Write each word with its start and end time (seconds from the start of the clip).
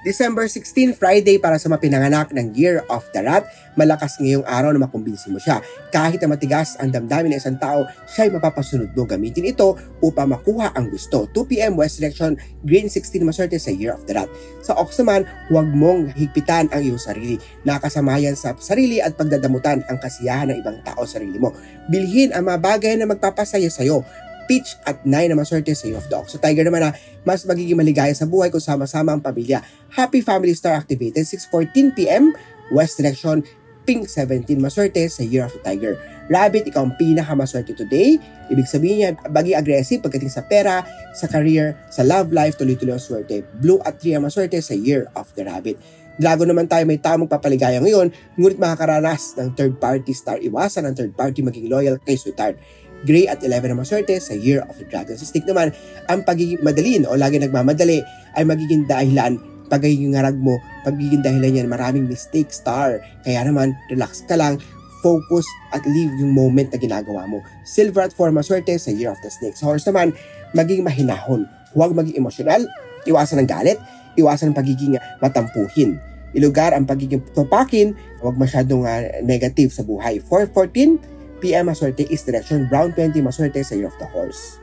December 0.00 0.48
16, 0.48 0.96
Friday 0.96 1.36
para 1.36 1.60
sa 1.60 1.68
mapinanganak 1.68 2.32
ng 2.32 2.56
Year 2.56 2.80
of 2.88 3.04
the 3.12 3.20
Rat. 3.20 3.44
Malakas 3.76 4.16
ngayong 4.16 4.48
araw 4.48 4.72
na 4.72 4.80
makumbinsi 4.80 5.28
mo 5.28 5.36
siya. 5.36 5.60
Kahit 5.92 6.24
na 6.24 6.32
matigas 6.32 6.72
ang 6.80 6.88
damdamin 6.88 7.36
ng 7.36 7.40
isang 7.40 7.60
tao, 7.60 7.84
siya 8.08 8.24
ay 8.24 8.32
mapapasunod 8.32 8.96
mo 8.96 9.04
gamitin 9.04 9.52
ito 9.52 9.76
upang 10.00 10.32
makuha 10.32 10.72
ang 10.72 10.88
gusto. 10.88 11.28
2pm 11.36 11.76
West 11.76 12.00
Direction, 12.00 12.32
Green 12.64 12.88
16 12.88 13.20
maswerte 13.28 13.60
sa 13.60 13.68
Year 13.68 13.92
of 13.92 14.00
the 14.08 14.16
Rat. 14.16 14.32
Sa 14.64 14.72
Ox 14.80 14.96
naman, 15.04 15.28
huwag 15.52 15.68
mong 15.68 16.16
higpitan 16.16 16.72
ang 16.72 16.80
iyong 16.80 17.00
sarili. 17.00 17.36
Nakasamayan 17.68 18.40
sa 18.40 18.56
sarili 18.56 19.04
at 19.04 19.20
pagdadamutan 19.20 19.84
ang 19.84 20.00
kasiyahan 20.00 20.48
ng 20.48 20.64
ibang 20.64 20.80
tao 20.80 21.04
sa 21.04 21.20
sarili 21.20 21.36
mo. 21.36 21.52
Bilhin 21.92 22.32
ang 22.32 22.48
mga 22.48 22.56
bagay 22.56 22.96
na 22.96 23.04
magpapasaya 23.04 23.68
sa 23.68 23.84
iyo 23.84 24.00
Peach 24.50 24.74
at 24.82 24.98
9 25.06 25.30
na 25.30 25.38
maswerte 25.38 25.70
sa 25.78 25.86
Year 25.86 26.02
of 26.02 26.10
Ox. 26.10 26.34
Sa 26.34 26.42
Tiger 26.42 26.66
naman 26.66 26.82
na 26.82 26.90
mas 27.22 27.46
magiging 27.46 27.78
maligaya 27.78 28.10
sa 28.10 28.26
buhay 28.26 28.50
kung 28.50 28.58
sama-sama 28.58 29.14
ang 29.14 29.22
pamilya. 29.22 29.62
Happy 29.94 30.18
Family 30.18 30.58
Star 30.58 30.74
activated 30.74 31.22
6.14pm, 31.22 32.34
West 32.74 32.98
Direction, 32.98 33.46
Pink 33.86 34.10
17 34.10 34.58
maswerte 34.58 35.06
sa 35.06 35.22
Year 35.22 35.46
of 35.46 35.54
the 35.54 35.62
Tiger. 35.62 35.94
Rabbit, 36.26 36.66
ikaw 36.66 36.82
ang 36.86 36.98
pinakamaswerte 36.98 37.78
today. 37.78 38.18
Ibig 38.50 38.66
sabihin 38.66 38.96
niya, 39.02 39.10
baging 39.30 39.54
aggressive 39.54 40.02
pagdating 40.02 40.30
sa 40.34 40.42
pera, 40.42 40.82
sa 41.14 41.30
career, 41.30 41.78
sa 41.86 42.02
love 42.02 42.34
life, 42.34 42.58
tuloy-tuloy 42.58 42.98
ang 42.98 43.02
swerte. 43.02 43.46
Blue 43.62 43.78
at 43.86 44.02
3 44.02 44.18
ang 44.18 44.26
maswerte 44.26 44.58
sa 44.58 44.74
Year 44.74 45.06
of 45.14 45.30
the 45.38 45.46
Rabbit. 45.46 45.78
Dragon 46.20 46.50
naman 46.50 46.68
tayo 46.68 46.84
may 46.84 47.00
tamang 47.00 47.30
papaligaya 47.30 47.80
ngayon, 47.80 48.12
ngunit 48.36 48.58
makakaranas 48.60 49.40
ng 49.40 49.56
third 49.56 49.80
party 49.80 50.12
star. 50.12 50.36
Iwasan 50.36 50.84
ang 50.84 50.92
third 50.92 51.16
party 51.16 51.40
maging 51.40 51.70
loyal 51.70 51.96
kay 52.02 52.18
sweetheart. 52.18 52.60
Gray 53.08 53.28
at 53.28 53.40
11 53.40 53.72
na 53.72 53.80
maswerte 53.80 54.16
sa 54.20 54.36
Year 54.36 54.64
of 54.68 54.76
the 54.76 54.86
Dragon. 54.88 55.16
Sa 55.16 55.24
stick 55.24 55.48
naman, 55.48 55.72
ang 56.08 56.24
pagiging 56.24 56.60
madalin 56.60 57.08
o 57.08 57.16
lagi 57.16 57.40
nagmamadali 57.40 58.04
ay 58.36 58.44
magiging 58.44 58.84
dahilan 58.84 59.40
pagiging 59.70 60.18
ngarag 60.18 60.34
mo, 60.34 60.58
pagiging 60.82 61.22
dahilan 61.22 61.62
yan, 61.62 61.68
maraming 61.70 62.10
mistake 62.10 62.50
star. 62.50 62.98
Kaya 63.22 63.46
naman, 63.46 63.78
relax 63.86 64.26
ka 64.26 64.34
lang, 64.34 64.58
focus 65.00 65.46
at 65.70 65.80
leave 65.86 66.10
yung 66.18 66.34
moment 66.34 66.68
na 66.74 66.78
ginagawa 66.82 67.24
mo. 67.30 67.40
Silver 67.62 68.10
at 68.10 68.12
4 68.12 68.34
maswerte 68.34 68.74
sa 68.76 68.90
Year 68.90 69.14
of 69.14 69.20
the 69.22 69.30
Snake. 69.30 69.54
Sa 69.54 69.70
horse 69.70 69.86
naman, 69.86 70.10
maging 70.52 70.82
mahinahon. 70.82 71.46
Huwag 71.72 71.94
maging 71.94 72.18
emosyonal, 72.18 72.66
iwasan 73.06 73.46
ng 73.46 73.48
galit, 73.48 73.78
iwasan 74.18 74.52
ng 74.52 74.58
pagiging 74.58 74.98
matampuhin. 75.22 76.02
Ilugar 76.34 76.74
ang 76.74 76.86
pagiging 76.86 77.22
tupakin, 77.32 77.94
huwag 78.22 78.34
masyadong 78.38 78.86
uh, 78.86 79.02
negative 79.22 79.70
sa 79.70 79.86
buhay. 79.86 80.18
414, 80.22 80.98
PM 81.40 81.72
maswerte 81.72 82.04
is 82.06 82.22
direction, 82.22 82.68
brown 82.68 82.92
20 82.92 83.24
maswerte 83.24 83.64
sa 83.64 83.74
Year 83.74 83.88
of 83.88 83.96
the 83.96 84.04
Horse. 84.04 84.60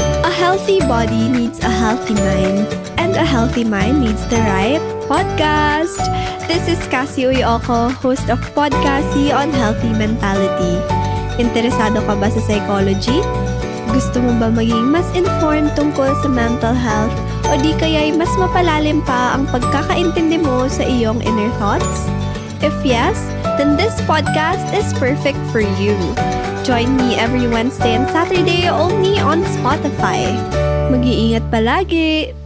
A 0.00 0.32
healthy 0.32 0.80
body 0.88 1.28
needs 1.28 1.60
a 1.60 1.68
healthy 1.68 2.16
mind, 2.16 2.64
and 2.96 3.12
a 3.14 3.24
healthy 3.24 3.62
mind 3.62 4.00
needs 4.00 4.24
the 4.32 4.40
right 4.48 4.80
podcast. 5.04 6.00
This 6.48 6.64
is 6.66 6.80
Cassie 6.88 7.28
Uyoko, 7.28 7.92
host 7.92 8.32
of 8.32 8.40
Podcasty 8.56 9.30
on 9.30 9.52
Healthy 9.52 9.92
Mentality. 9.94 10.80
Interesado 11.36 12.00
ka 12.08 12.16
ba 12.16 12.32
sa 12.32 12.40
psychology? 12.42 13.20
Gusto 13.90 14.22
mo 14.22 14.32
ba 14.38 14.48
maging 14.54 14.86
mas 14.86 15.06
informed 15.18 15.74
tungkol 15.74 16.14
sa 16.22 16.28
mental 16.30 16.74
health 16.76 17.14
o 17.50 17.58
di 17.58 17.74
kaya'y 17.74 18.14
mas 18.14 18.30
mapalalim 18.38 19.02
pa 19.02 19.34
ang 19.34 19.50
pagkakaintindi 19.50 20.38
mo 20.38 20.70
sa 20.70 20.86
iyong 20.86 21.18
inner 21.26 21.50
thoughts? 21.58 22.06
If 22.60 22.76
yes, 22.84 23.16
then 23.56 23.80
this 23.80 23.96
podcast 24.04 24.76
is 24.76 24.92
perfect 25.00 25.40
for 25.48 25.64
you. 25.64 25.96
Join 26.60 26.92
me 26.92 27.16
every 27.16 27.48
Wednesday 27.48 27.96
and 27.96 28.04
Saturday 28.12 28.68
only 28.68 29.16
on 29.16 29.40
Spotify. 29.56 30.28
Mag-iingat 30.92 31.48
palagi! 31.48 32.36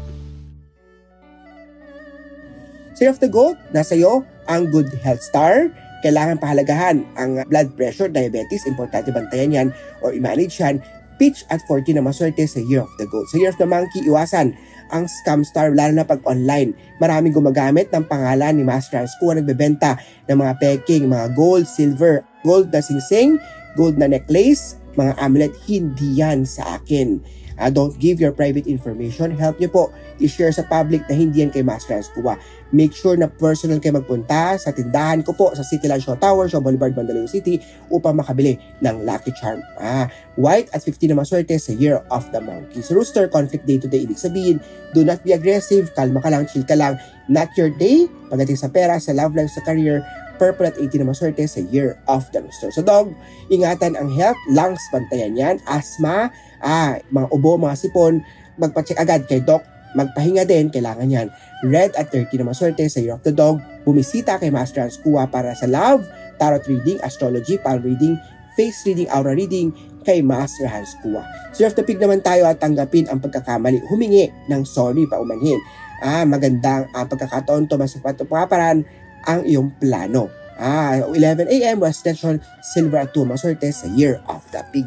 State 2.95 3.11
of 3.11 3.19
the 3.19 3.27
Gold, 3.27 3.59
nasa 3.75 3.99
iyo 3.99 4.23
ang 4.47 4.71
Good 4.71 4.95
Health 5.03 5.19
Star. 5.19 5.67
Kailangan 6.07 6.39
pahalagahan 6.39 7.03
ang 7.19 7.43
blood 7.51 7.75
pressure, 7.75 8.07
diabetes, 8.07 8.71
importante 8.71 9.11
bantayan 9.11 9.51
yan 9.51 9.69
or 9.99 10.15
i-manage 10.15 10.63
yan. 10.63 10.79
Pitch 11.17 11.47
at 11.51 11.63
14 11.67 11.99
na 11.99 12.05
maswerte 12.05 12.43
sa 12.45 12.61
Year 12.63 12.83
of 12.83 12.93
the 12.99 13.07
Goat. 13.09 13.31
Sa 13.31 13.39
Year 13.39 13.53
of 13.53 13.59
the 13.61 13.69
Monkey, 13.69 14.05
iwasan 14.07 14.55
ang 14.93 15.09
scam 15.09 15.43
star 15.43 15.73
lalo 15.73 15.97
na 15.97 16.07
pag 16.07 16.21
online. 16.29 16.77
Maraming 17.01 17.33
gumagamit 17.33 17.89
ng 17.91 18.05
pangalan 18.05 18.59
ni 18.59 18.65
Master 18.67 19.03
Hans 19.03 19.17
Kua 19.19 19.35
nagbebenta 19.35 19.97
ng 20.29 20.39
mga 20.39 20.55
peking, 20.61 21.09
mga 21.09 21.33
gold, 21.35 21.65
silver, 21.65 22.23
gold 22.45 22.69
na 22.71 22.85
singsing, 22.85 23.41
gold 23.75 23.97
na 23.97 24.11
necklace, 24.11 24.79
mga 24.95 25.19
amulet, 25.19 25.55
hindi 25.67 26.21
yan 26.21 26.47
sa 26.47 26.79
akin. 26.79 27.19
Uh, 27.59 27.71
don't 27.71 27.95
give 28.03 28.19
your 28.19 28.35
private 28.35 28.67
information. 28.67 29.31
Help 29.35 29.59
niyo 29.63 29.71
po 29.71 29.83
i-share 30.19 30.51
sa 30.51 30.67
public 30.67 31.07
na 31.07 31.15
hindi 31.15 31.43
yan 31.43 31.51
kay 31.51 31.63
Master 31.63 31.99
Hans 31.99 32.11
Kua. 32.11 32.35
Make 32.75 32.91
sure 32.91 33.15
na 33.15 33.31
personal 33.31 33.79
kayo 33.79 33.95
magpunta 33.95 34.59
sa 34.59 34.75
tindahan 34.75 35.23
ko 35.23 35.31
po 35.31 35.55
sa 35.55 35.63
City 35.63 35.87
Land 35.87 36.03
Show 36.03 36.19
Tower, 36.19 36.51
Show 36.51 36.59
Boulevard, 36.59 36.99
Mandaluyong 36.99 37.31
City 37.31 37.63
upang 37.95 38.19
makabili 38.19 38.59
ng 38.83 39.07
Lucky 39.07 39.31
Charm. 39.39 39.63
Ah, 39.79 40.11
white 40.35 40.67
at 40.75 40.83
15 40.83 41.15
na 41.15 41.23
maswerte 41.23 41.55
sa 41.55 41.71
Year 41.71 42.03
of 42.11 42.27
the 42.35 42.43
Monkeys. 42.43 42.91
Rooster, 42.91 43.31
conflict 43.31 43.63
day 43.63 43.79
today. 43.79 44.03
Ibig 44.03 44.19
sabihin, 44.19 44.59
do 44.91 45.07
not 45.07 45.23
be 45.23 45.31
aggressive, 45.31 45.95
kalma 45.95 46.19
ka 46.19 46.35
lang, 46.35 46.51
chill 46.51 46.67
ka 46.67 46.75
lang. 46.75 46.99
Not 47.31 47.55
your 47.55 47.71
day. 47.71 48.11
Pagdating 48.27 48.59
sa 48.59 48.67
pera, 48.67 48.99
sa 48.99 49.15
love 49.15 49.39
life, 49.39 49.55
sa 49.55 49.63
career, 49.63 50.03
purple 50.37 50.67
at 50.69 50.77
18 50.77 51.03
na 51.03 51.11
maswerte 51.11 51.45
sa 51.47 51.63
Year 51.71 51.99
of 52.11 52.27
the 52.35 52.43
Rooster. 52.43 52.71
So 52.75 52.83
dog, 52.83 53.13
ingatan 53.49 53.95
ang 53.99 54.11
health, 54.13 54.39
lungs, 54.51 54.83
bantayan 54.91 55.39
yan, 55.39 55.57
asthma, 55.67 56.33
ah, 56.63 56.99
mga 57.13 57.27
ubo, 57.31 57.57
mga 57.57 57.77
sipon, 57.79 58.23
magpa-check 58.59 58.99
agad 58.99 59.27
kay 59.27 59.43
Doc 59.43 59.65
Magpahinga 59.95 60.43
din, 60.43 60.75
kailangan 60.75 61.07
yan. 61.07 61.29
Red 61.63 61.95
at 61.95 62.11
30 62.11 62.43
na 62.43 62.51
maswerte 62.51 62.83
sa 62.91 62.99
Year 62.99 63.15
of 63.15 63.23
the 63.23 63.31
Dog. 63.31 63.63
Bumisita 63.87 64.43
kay 64.43 64.51
Master 64.51 64.83
Hans 64.83 64.99
Kua 64.99 65.31
para 65.31 65.55
sa 65.55 65.71
love, 65.71 66.03
tarot 66.37 66.67
reading, 66.67 66.99
astrology, 67.07 67.57
palm 67.63 67.81
reading, 67.87 68.19
face 68.59 68.83
reading, 68.83 69.07
aura 69.15 69.39
reading 69.39 69.71
kay 70.03 70.19
Master 70.19 70.67
Hans 70.67 70.99
Kua. 70.99 71.23
So 71.55 71.63
Year 71.63 71.71
of 71.71 71.79
the 71.79 71.87
Pig 71.87 72.03
naman 72.03 72.27
tayo 72.27 72.51
at 72.51 72.59
tanggapin 72.59 73.07
ang 73.07 73.23
pagkakamali. 73.23 73.87
Humingi 73.87 74.35
ng 74.51 74.67
sorry 74.67 75.07
pa 75.07 75.23
umanhin. 75.23 75.63
Ah, 76.03 76.27
magandang 76.27 76.91
ang 76.91 77.07
ah, 77.07 77.09
pagkakataon 77.09 77.71
to 77.71 77.79
mas 77.79 77.95
paparan 78.03 78.83
ang 79.27 79.45
iyong 79.45 79.73
plano. 79.81 80.29
Ah, 80.55 81.03
11 81.03 81.51
a.m. 81.51 81.83
West 81.83 82.07
Station, 82.07 82.39
Silver 82.63 83.03
at 83.03 83.11
2 83.11 83.27
maswerte 83.27 83.67
sa 83.75 83.91
Year 83.91 84.23
of 84.31 84.45
the 84.55 84.63
Pig. 84.71 84.87